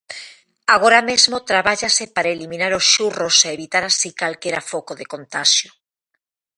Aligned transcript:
Agora 0.75 0.99
mesmo 1.09 1.37
trabállase 1.49 2.03
para 2.15 2.33
eliminar 2.35 2.71
os 2.79 2.85
xurros 2.93 3.35
e 3.39 3.49
evitar 3.57 3.83
así 3.87 4.09
calquera 4.19 4.61
foco 4.71 4.93
de 4.99 5.05
contaxio. 5.13 5.69